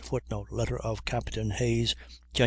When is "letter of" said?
0.51-1.05